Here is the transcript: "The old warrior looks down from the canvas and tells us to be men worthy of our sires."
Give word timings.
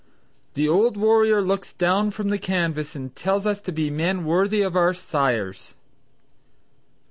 "The 0.55 0.67
old 0.67 0.97
warrior 0.97 1.43
looks 1.43 1.73
down 1.73 2.09
from 2.09 2.29
the 2.29 2.39
canvas 2.39 2.95
and 2.95 3.15
tells 3.15 3.45
us 3.45 3.61
to 3.61 3.71
be 3.71 3.91
men 3.91 4.25
worthy 4.25 4.63
of 4.63 4.75
our 4.75 4.95
sires." 4.95 5.75